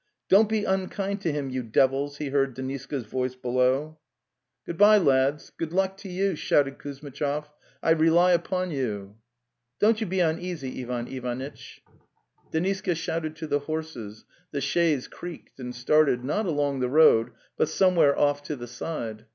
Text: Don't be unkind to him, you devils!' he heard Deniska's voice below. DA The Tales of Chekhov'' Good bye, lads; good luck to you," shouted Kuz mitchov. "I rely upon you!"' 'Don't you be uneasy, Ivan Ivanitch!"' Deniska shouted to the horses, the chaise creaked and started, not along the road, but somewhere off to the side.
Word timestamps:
Don't 0.29 0.49
be 0.49 0.65
unkind 0.65 1.21
to 1.21 1.31
him, 1.31 1.51
you 1.51 1.61
devils!' 1.61 2.17
he 2.17 2.29
heard 2.29 2.55
Deniska's 2.55 3.05
voice 3.05 3.35
below. 3.35 3.99
DA 4.65 4.71
The 4.71 4.77
Tales 4.79 4.79
of 4.79 4.79
Chekhov'' 4.79 4.79
Good 4.79 4.79
bye, 4.79 4.97
lads; 4.97 5.49
good 5.57 5.73
luck 5.73 5.97
to 5.97 6.09
you," 6.09 6.35
shouted 6.35 6.79
Kuz 6.79 7.01
mitchov. 7.01 7.45
"I 7.83 7.91
rely 7.91 8.31
upon 8.31 8.71
you!"' 8.71 9.17
'Don't 9.79 10.01
you 10.01 10.07
be 10.07 10.19
uneasy, 10.19 10.81
Ivan 10.81 11.07
Ivanitch!"' 11.07 11.83
Deniska 12.51 12.95
shouted 12.95 13.35
to 13.35 13.45
the 13.45 13.59
horses, 13.59 14.25
the 14.49 14.59
chaise 14.59 15.07
creaked 15.07 15.59
and 15.59 15.75
started, 15.75 16.23
not 16.23 16.47
along 16.47 16.79
the 16.79 16.89
road, 16.89 17.29
but 17.55 17.69
somewhere 17.69 18.17
off 18.17 18.41
to 18.45 18.55
the 18.55 18.65
side. 18.67 19.25